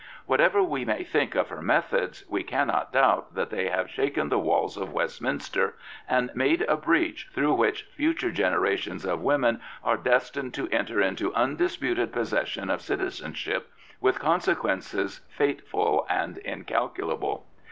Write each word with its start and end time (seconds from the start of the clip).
Whatever 0.25 0.63
we 0.63 0.83
may 0.83 1.03
think 1.03 1.35
of 1.35 1.49
her 1.49 1.61
methods, 1.61 2.25
we 2.27 2.41
cannot 2.41 2.91
doubt 2.91 3.35
that 3.35 3.51
they 3.51 3.67
have 3.69 3.87
shaken 3.87 4.29
the 4.29 4.39
walls 4.39 4.75
of 4.75 4.91
Westminster 4.91 5.75
and 6.09 6.31
made 6.33 6.63
a 6.63 6.75
breach 6.75 7.29
through 7.35 7.53
which 7.53 7.83
future 7.95 8.31
generations 8.31 9.05
of 9.05 9.21
women 9.21 9.61
are 9.83 9.97
destined 9.97 10.55
to 10.55 10.67
enter 10.69 10.99
into 11.03 11.31
undisputed 11.35 12.11
possession 12.11 12.71
of 12.71 12.81
citizenship, 12.81 13.69
with 13.99 14.17
con 14.19 14.39
sequences 14.41 15.21
fateful 15.29 16.07
and 16.09 16.39
incalculable. 16.39 17.45